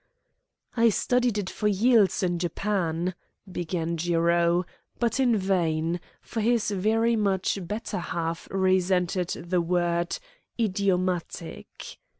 "I 0.75 0.89
studied 0.89 1.37
it 1.37 1.49
for 1.51 1.67
yeals 1.67 2.23
in 2.23 2.39
Japan" 2.39 3.13
began 3.57 3.97
Jiro, 3.97 4.65
but 4.97 5.19
in 5.19 5.37
vain, 5.37 5.99
for 6.23 6.41
his 6.41 6.71
very 6.71 7.15
much 7.15 7.59
better 7.67 7.99
half 7.99 8.47
resented 8.51 9.27
the 9.29 9.61
word 9.61 10.17
"idiomatic." 10.59 11.99